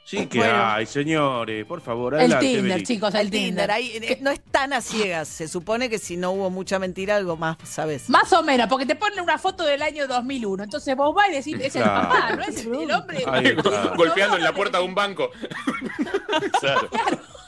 [0.08, 0.64] Sí que Bueno.
[0.64, 2.46] hay, señores, por favor, El adelante.
[2.46, 2.86] Tinder, Evelyn.
[2.86, 3.70] chicos, El el Tinder, Tinder.
[3.70, 5.28] ahí, eh, no es tan a ciegas.
[5.28, 8.08] Se supone que si no hubo mucha mentira, algo más, ¿sabes?
[8.08, 10.64] Más o menos, porque te ponen una foto del año 2001.
[10.64, 12.08] Entonces vos vas y decís, es el Claro.
[12.08, 13.22] papá, no es el, el hombre.
[13.26, 13.54] Ahí.
[13.96, 15.30] Golpeando en la puerta de un banco.
[16.60, 16.88] Claro.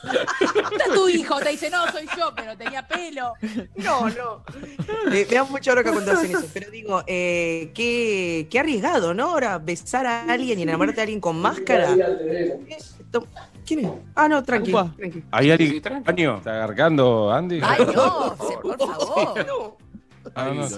[0.02, 3.34] Está tu hijo, te dice, no, soy yo, pero tenía pelo.
[3.76, 4.44] No, no.
[5.12, 6.46] Eh, me da mucha hora cuando hacen eso.
[6.52, 9.30] Pero digo, eh, qué, qué arriesgado, ¿no?
[9.30, 11.94] Ahora besar a alguien y enamorarte de alguien con máscara.
[13.66, 13.90] ¿Quién es?
[14.14, 14.70] Ah, no, tranqui.
[14.70, 14.94] Upa.
[14.96, 15.22] tranqui.
[15.30, 16.36] ¿Hay alguien año?
[16.38, 17.60] ¿Está agarcando, Andy?
[17.62, 19.76] Ay, no, por favor.
[20.34, 20.70] Ah, no.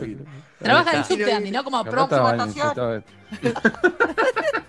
[0.59, 1.15] Trabaja en está.
[1.15, 1.65] subte, Andy, ¿no?
[1.65, 3.05] Como próxima estación.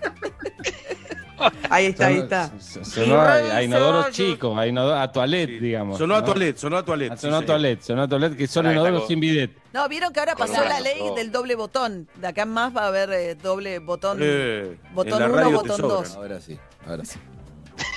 [1.70, 2.52] Ahí está, ahí está.
[2.58, 5.98] Sonó a, a inodoro chico, a, inodoro, a toilet, digamos.
[5.98, 6.24] Sonó a ¿no?
[6.26, 7.10] toilet, sonó a toilet.
[7.12, 9.50] Ah, sí, Sonó a toilet, sonó a toilet, que son inodoros sin bidet.
[9.72, 12.08] No, vieron que ahora pasó la ley del doble botón.
[12.14, 14.18] De acá en más va a haber eh, doble botón.
[14.20, 15.88] Eh, Botón en la uno, radio te botón sobran.
[15.90, 16.14] dos.
[16.16, 17.18] Ahora sí, ahora sí.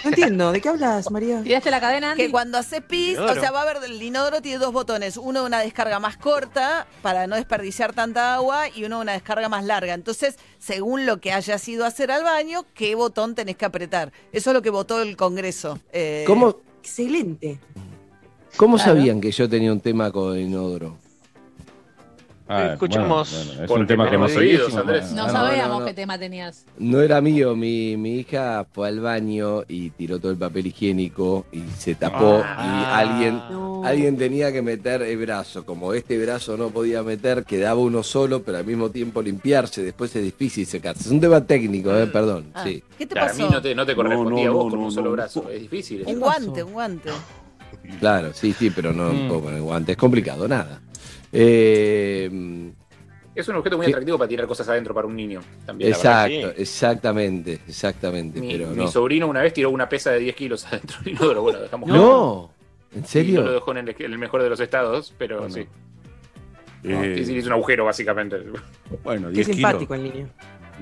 [0.04, 1.42] No entiendo, ¿de qué hablas, María?
[1.44, 2.26] ¿Tiraste la cadena, Andy?
[2.26, 5.44] Que cuando haces pis, o sea, va a haber el inodoro tiene dos botones, uno
[5.44, 9.94] una descarga más corta para no desperdiciar tanta agua y uno una descarga más larga.
[9.94, 14.12] Entonces, según lo que hayas ido a hacer al baño, qué botón tenés que apretar.
[14.32, 15.80] Eso es lo que votó el Congreso.
[15.92, 17.60] Eh, ¿Cómo, Excelente.
[18.56, 18.94] cómo Claro.
[18.96, 20.98] sabían que yo tenía un tema con inodoro?
[22.50, 23.30] A ver, Escuchemos.
[23.32, 25.12] bueno, bueno, es un tema tenemos conocidísimo, oídos, Andrés.
[25.12, 25.86] No no, sabíamos no, no.
[25.86, 26.66] qué tema tenías.
[26.80, 31.46] No era mío, mi, mi hija fue al baño y tiró todo el papel higiénico
[31.52, 33.02] y se tapó Ah.
[33.04, 33.82] y alguien, No.
[33.84, 35.66] alguien tenía que meter el brazo.
[35.66, 39.84] Como este brazo no podía meter, quedaba uno solo, pero al mismo tiempo limpiarse.
[39.84, 41.02] Después es difícil secarse.
[41.04, 42.52] Es un tema técnico, eh, perdón.
[42.54, 42.82] ah, Sí.
[42.98, 43.44] ¿Qué te Claro, a pasó?
[43.44, 45.16] mí no te, no te correspondía No, a no, vos con no, un solo no.
[45.18, 45.50] brazo.
[45.52, 46.04] Es difícil.
[46.06, 47.10] Un guante, un guante.
[48.00, 49.28] Claro, sí, sí, pero no Mm.
[49.28, 49.92] puedo poner guante.
[49.94, 50.82] Es complicado, nada.
[51.40, 52.72] Eh,
[53.36, 53.92] Es un objeto muy Sí.
[53.92, 55.42] atractivo para tirar cosas adentro para un niño.
[55.64, 56.62] También, exacto, sí.
[56.62, 58.40] exactamente, exactamente.
[58.42, 58.88] Mi, pero mi no.
[58.88, 61.42] sobrino una vez tiró una pesa de 10 kilos adentro del inodoro.
[61.44, 62.50] Bueno, dejamos No,
[62.92, 63.44] ¿en Y no lo serio?
[63.52, 65.54] dejó en el, en el mejor de los estados, pero Bueno.
[65.54, 65.68] sí.
[66.84, 68.38] Eh, Sí, sí, hizo un agujero, básicamente.
[69.04, 69.56] Bueno, Qué 10 kilos.
[69.56, 70.30] simpático el niño.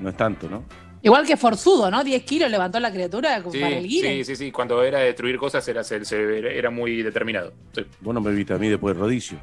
[0.00, 0.64] No es tanto, ¿no?
[1.02, 2.02] Igual que Forzudo, ¿no?
[2.02, 4.26] 10 kilos levantó la criatura Sí, para el sí, Guinness.
[4.28, 4.50] sí, sí.
[4.50, 7.52] Cuando era destruir cosas era, muy determinado.
[7.74, 7.84] Sí.
[8.00, 9.38] Vos no me viste a mí después de rodicio.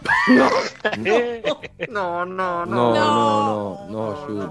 [1.88, 4.50] No, no, No, no, no, no, Jules.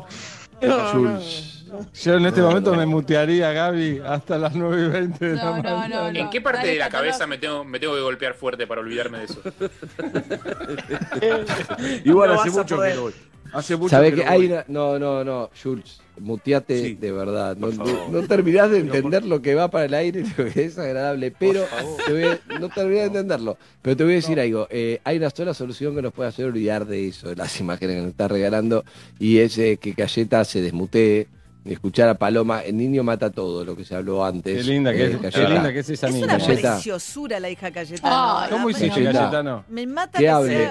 [0.91, 1.51] Jules.
[1.93, 5.58] Yo en este momento me mutearía, Gaby, hasta las 9 y 20 de la No,
[5.58, 5.88] no, mañana.
[5.88, 6.19] no, no.
[6.19, 8.79] ¿En qué parte Dale, de la cabeza me tengo, me tengo que golpear fuerte para
[8.81, 9.41] olvidarme de eso?
[12.05, 13.13] Igual No hace mucho que no voy.
[13.56, 14.65] Hace mucho ¿Sabés que que no hay una...
[14.68, 16.96] No, no, no, Jules, muteate Sí.
[16.96, 17.56] de verdad.
[17.58, 20.65] No, no terminás de por- entender lo que va para el aire y lo que
[20.65, 21.65] es agradable, pero
[22.06, 23.58] te voy a- no terminás de entenderlo.
[23.82, 24.68] Pero te voy a decir algo.
[24.70, 27.96] eh, hay una sola solución que nos puede hacer olvidar de eso, de las imágenes
[27.96, 28.84] que nos está regalando,
[29.20, 31.28] y es eh, que Cayeta se desmutee,
[31.65, 32.62] escuchar a Paloma.
[32.62, 34.63] El niño mata todo, lo que se habló antes.
[34.65, 36.26] Qué linda que Eh, es, qué linda que es esa Es niña.
[36.28, 36.74] una Cayeta.
[36.76, 38.44] preciosura la hija Cayetana.
[38.44, 39.12] Ay, ¿Cómo hiciste, Cayeta.
[39.20, 39.65] Cayetano?
[39.70, 40.70] Me mata Que que hable,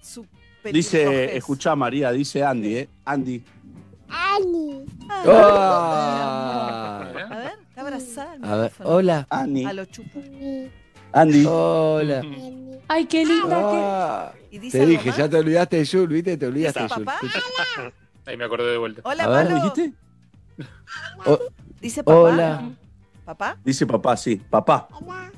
[0.00, 0.24] su
[0.64, 2.88] Dice, escuchá María, dice Andy, ¿eh?
[3.04, 3.42] Andy.
[5.24, 7.02] ¡Ah!
[7.74, 9.26] A ver, al A ver, hola.
[9.30, 9.64] Andy.
[9.64, 10.22] A los chupos.
[11.12, 11.44] Andy.
[11.46, 12.22] Hola.
[12.88, 15.18] Ay, qué linda Ah, ¿Y dice te dije, más?
[15.18, 16.36] ya te olvidaste de Jules, ¿viste?
[16.36, 17.06] Te olvidaste de ¿Dice Jules.
[17.06, 17.92] papá?
[18.26, 19.02] Ahí me acordé de vuelta.
[19.04, 19.54] Hola, Palo.
[19.56, 19.92] ¿Dijiste?
[21.26, 21.38] Oh,
[21.80, 22.18] ¿Dice papá?
[22.18, 22.70] hola.
[23.24, 23.56] ¿Papá?
[23.64, 24.36] Dice papá, sí.
[24.36, 24.88] Papá.
[24.92, 25.32] Hola.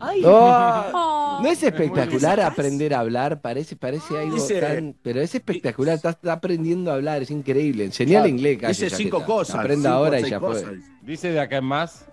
[0.00, 0.22] Ay.
[0.24, 1.40] Oh, Oh.
[1.42, 3.40] ¿No es espectacular aprender a hablar?
[3.40, 4.94] Parece, parece algo Dice- tan...
[5.02, 7.84] Pero es espectacular, está, está aprendiendo a hablar, es increíble.
[7.84, 9.56] Enseñale inglés, casi, Dice cinco cosas.
[9.56, 10.62] Aprenda cinco ahora y ya cosas.
[10.64, 10.78] fue.
[11.02, 12.04] Dice de acá en más.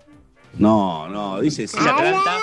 [0.58, 1.78] No, no, dice sí.
[1.84, 2.38] ¿Y Atlanta?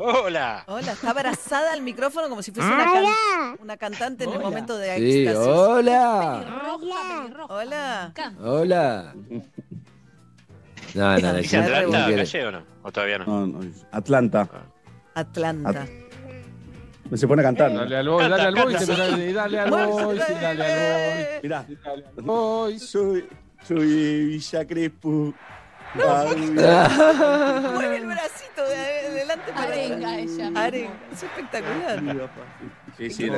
[0.00, 0.64] Hola.
[0.68, 4.76] Hola, está abrazada al micrófono como si fuese una, can- una cantante en el momento
[4.78, 5.48] de Sí, éxtasis.
[5.48, 6.68] hola.
[7.48, 8.12] Hola.
[8.40, 9.14] Hola.
[10.94, 12.22] No, no, ¿Dice no, Atlanta, no quiere.
[12.24, 12.62] calle o no?
[12.82, 13.24] ¿O todavía no?
[13.26, 13.60] No, no,
[13.92, 14.48] Atlanta.
[15.14, 15.86] Atlanta.
[17.14, 17.72] Se pone a cantar.
[17.72, 17.80] ¿no?
[17.80, 19.08] Dale al boy, dale al boy, Canta, y canta.
[19.08, 21.24] dale, dale al boy, sí, dale al boy.
[21.42, 21.66] Mirá.
[22.78, 23.28] Soy,
[23.62, 25.34] soy de Villa Crespo.
[25.94, 30.50] Mueve el bracito de de adelante para Arenga ella.
[30.54, 30.92] Arenga.
[31.12, 32.02] Es espectacular.
[32.98, 33.30] Sí, sí,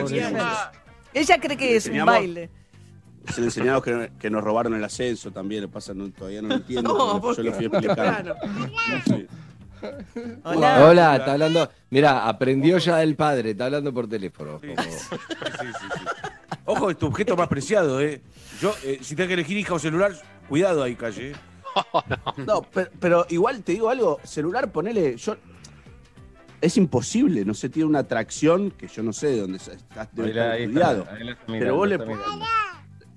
[1.14, 2.50] Ella cree que es un baile.
[3.32, 5.62] Se enseñamos que, que nos robaron el ascenso también.
[5.62, 6.92] Lo pasa, no, todavía no lo entiendo.
[7.22, 8.36] No, yo lo fui explicando.
[9.04, 9.26] Sí.
[10.44, 10.84] Hola.
[10.86, 11.70] Hola, está hablando.
[11.90, 14.60] Mira, aprendió ya del padre, está hablando por teléfono.
[14.60, 14.74] como-
[16.66, 18.20] Ojo, es tu objeto más preciado, ¿eh?
[18.60, 20.12] Yo, eh, si tengo que elegir hija o celular,
[20.48, 21.32] cuidado ahí, calle.
[22.38, 25.36] No, pero, pero igual te digo algo, celular, ponele, yo.
[26.60, 30.00] Es imposible, no sé, tiene una atracción que yo no sé de dónde está, está
[30.52, 31.06] ahí estudiado.
[31.10, 32.44] ahí pero vos le mirando.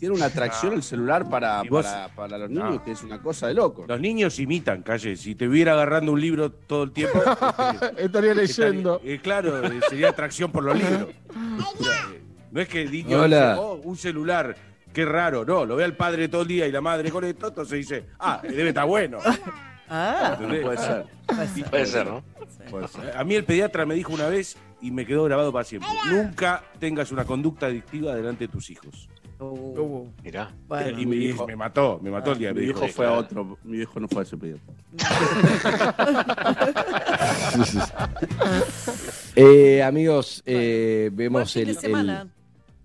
[0.03, 2.83] Tiene una atracción el celular para, vos- para, para los niños No.
[2.83, 3.85] que es una cosa de loco.
[3.87, 5.15] Los niños imitan, calle.
[5.15, 7.21] Si te viera agarrando un libro todo el tiempo.
[7.81, 8.95] este, Estaría leyendo.
[8.95, 11.07] estaría- eh, claro, eh, sería atracción por los libros.
[11.33, 13.51] Eh, no es que el niño Hola.
[13.53, 14.55] dice, oh, un celular,
[14.91, 15.45] qué raro.
[15.45, 18.05] No, lo ve al padre todo el día y la madre con esto, entonces dice,
[18.19, 19.19] ah, debe estar bueno.
[19.89, 20.37] Ah.
[20.39, 21.05] Puede ser.
[21.69, 22.23] Puede ser, ¿no?
[22.71, 23.15] Puede ser.
[23.15, 25.89] A mí el pediatra me dijo una vez y me quedó grabado para siempre.
[26.09, 29.07] Nunca tengas una conducta adictiva delante de tus hijos.
[30.23, 30.51] Mirá.
[30.67, 30.99] bueno.
[30.99, 32.93] y me, y me mató, me mató el día que Mi dijo eso.
[32.93, 34.73] fue a otro, mi viejo no fue a ese pediatra.
[39.36, 42.29] Eh, amigos, eh, vemos el, el-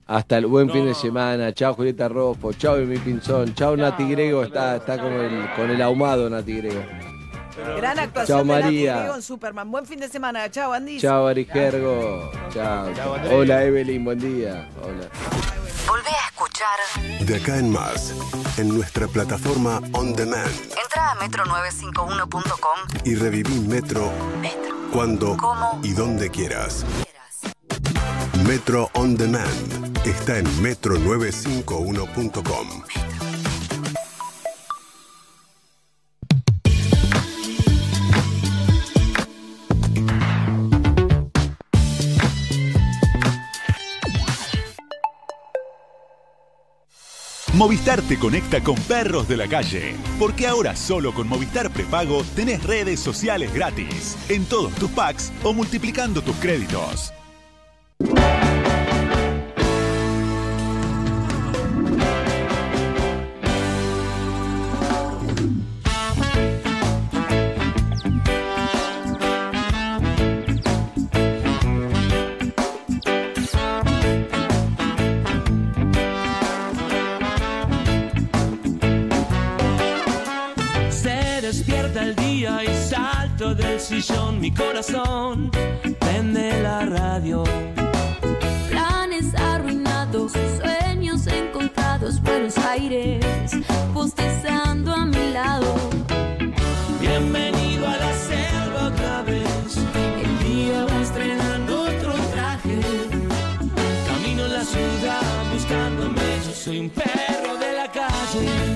[0.07, 1.53] hasta el buen fin de semana.
[1.53, 5.83] Chao Julieta Rofo, chao mi Pinzón, chao Nati Grego, está, está con el, con el
[5.83, 6.81] ahumado Nati Grego.
[7.77, 8.99] Gran actuación de Nati María.
[9.01, 9.71] Grego en Superman.
[9.71, 10.49] Buen fin de semana.
[10.51, 10.99] Chao, Andy.
[11.01, 12.89] Chao Arigergo, chao.
[13.33, 14.67] Hola Evelyn, buen día.
[14.83, 15.58] Hola.
[17.21, 18.15] De acá en más,
[18.57, 20.51] en nuestra plataforma On Demand
[20.83, 22.79] Entra a metro951.com.
[23.05, 24.11] y reviví Metro
[24.93, 25.79] cuando ¿Cómo?
[25.83, 26.85] y donde quieras.
[28.47, 32.83] Metro On Demand está en metro951.com.
[47.59, 52.63] Movistar te conecta con perros de la calle, porque ahora solo con Movistar Prepago tenés
[52.63, 57.13] redes sociales gratis en todos tus packs o multiplicando tus créditos.
[83.59, 85.51] Del sillón, mi corazón
[85.99, 87.43] prende la radio.
[88.71, 93.25] Planes arruinados, sueños encontrados, Buenos Aires,
[93.93, 95.75] postezando a mi lado.
[97.01, 99.77] Bienvenido a la selva otra vez.
[100.23, 102.81] El día va estrenando otro traje.
[104.07, 106.23] Camino en la ciudad buscándome.
[106.47, 108.68] Yo soy un perro de la calle.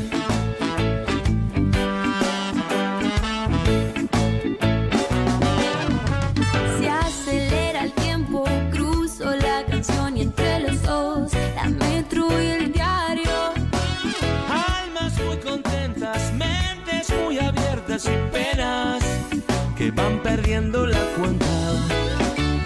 [20.23, 21.47] Perdiendo la cuenta.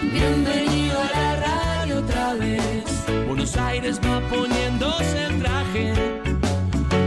[0.02, 2.84] Bienvenido a la radio otra vez.
[3.26, 5.94] Buenos Aires va poniéndose el traje.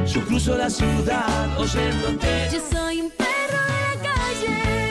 [0.07, 2.49] Yo cruzo la ciudad oyéndote.
[2.51, 4.88] Yo soy un perro de la calle.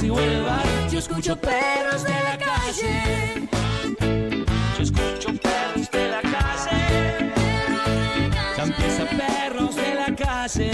[0.00, 0.64] Taxi o el bar.
[0.90, 3.48] Yo escucho perros de la calle.
[4.76, 7.32] Yo escucho perros de la calle.
[8.56, 10.70] Ya empieza perros de la calle.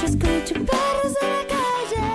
[0.00, 2.06] Yo escucho perros de la calle.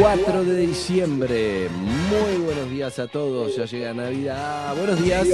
[0.00, 5.26] 4 de diciembre, muy buenos días a todos, ya llega Navidad, buenos días.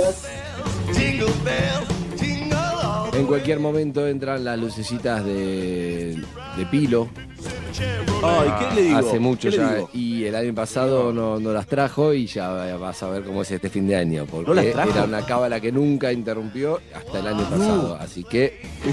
[0.95, 2.02] Jingle bells, jingle all
[3.13, 6.17] En cualquier momento entran las lucecitas de,
[6.57, 7.09] de Pilo.
[8.23, 8.99] Ay, ¿qué le digo?
[8.99, 9.75] Hace mucho ¿Qué le ya.
[9.75, 9.91] digo?
[9.93, 12.49] Y el año pasado no, no las trajo y ya
[12.79, 14.25] vas a ver cómo es este fin de año.
[14.31, 14.91] Porque ¿No las trajo?
[14.91, 17.97] era una cábala que nunca interrumpió hasta el año pasado.
[18.01, 18.61] Así que